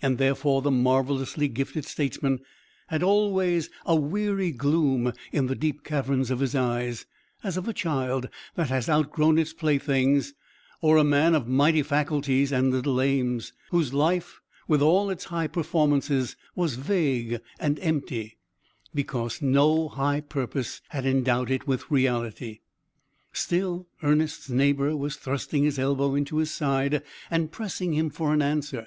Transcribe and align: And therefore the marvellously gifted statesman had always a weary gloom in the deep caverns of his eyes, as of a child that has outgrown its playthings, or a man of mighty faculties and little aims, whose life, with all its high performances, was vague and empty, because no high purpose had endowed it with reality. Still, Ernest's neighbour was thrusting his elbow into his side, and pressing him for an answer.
And 0.00 0.16
therefore 0.16 0.62
the 0.62 0.70
marvellously 0.70 1.46
gifted 1.46 1.84
statesman 1.84 2.38
had 2.86 3.02
always 3.02 3.68
a 3.84 3.94
weary 3.94 4.50
gloom 4.50 5.12
in 5.30 5.44
the 5.44 5.54
deep 5.54 5.84
caverns 5.84 6.30
of 6.30 6.40
his 6.40 6.54
eyes, 6.54 7.04
as 7.44 7.58
of 7.58 7.68
a 7.68 7.74
child 7.74 8.30
that 8.54 8.70
has 8.70 8.88
outgrown 8.88 9.36
its 9.36 9.52
playthings, 9.52 10.32
or 10.80 10.96
a 10.96 11.04
man 11.04 11.34
of 11.34 11.46
mighty 11.46 11.82
faculties 11.82 12.50
and 12.50 12.70
little 12.70 12.98
aims, 12.98 13.52
whose 13.68 13.92
life, 13.92 14.40
with 14.66 14.80
all 14.80 15.10
its 15.10 15.24
high 15.24 15.46
performances, 15.48 16.34
was 16.56 16.76
vague 16.76 17.38
and 17.60 17.78
empty, 17.80 18.38
because 18.94 19.42
no 19.42 19.90
high 19.90 20.22
purpose 20.22 20.80
had 20.88 21.04
endowed 21.04 21.50
it 21.50 21.66
with 21.66 21.90
reality. 21.90 22.60
Still, 23.34 23.86
Ernest's 24.02 24.48
neighbour 24.48 24.96
was 24.96 25.16
thrusting 25.16 25.64
his 25.64 25.78
elbow 25.78 26.14
into 26.14 26.38
his 26.38 26.50
side, 26.50 27.02
and 27.30 27.52
pressing 27.52 27.92
him 27.92 28.08
for 28.08 28.32
an 28.32 28.40
answer. 28.40 28.86